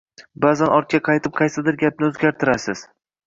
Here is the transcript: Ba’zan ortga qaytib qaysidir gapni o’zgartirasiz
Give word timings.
Ba’zan 0.45 0.71
ortga 0.77 0.99
qaytib 1.09 1.37
qaysidir 1.41 1.77
gapni 1.83 2.09
o’zgartirasiz 2.09 2.85